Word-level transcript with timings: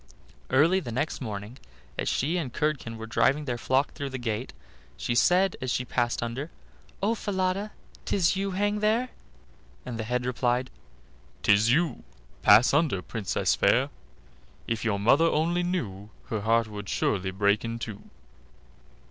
Early 0.49 0.81
next 0.81 1.21
morning, 1.21 1.59
as 1.95 2.09
she 2.09 2.35
and 2.37 2.51
Curdken 2.51 2.97
were 2.97 3.05
driving 3.05 3.45
their 3.45 3.59
flock 3.59 3.91
through 3.93 4.09
the 4.09 4.17
gate, 4.17 4.51
she 4.97 5.13
said 5.13 5.55
as 5.61 5.69
she 5.71 5.85
passed 5.85 6.23
under: 6.23 6.49
"Oh! 7.03 7.13
Falada, 7.13 7.71
'tis 8.05 8.35
you 8.35 8.49
hang 8.49 8.79
there"; 8.79 9.09
and 9.85 9.99
the 9.99 10.03
head 10.03 10.25
replied: 10.25 10.71
"'Tis 11.43 11.71
you; 11.71 12.03
pass 12.41 12.73
under, 12.73 13.03
Princess 13.03 13.53
fair: 13.53 13.89
If 14.67 14.83
your 14.83 14.97
mother 14.97 15.25
only 15.25 15.61
knew, 15.61 16.09
Her 16.29 16.41
heart 16.41 16.65
would 16.67 16.89
surely 16.89 17.29
break 17.29 17.63
in 17.63 17.77
two." 17.77 18.01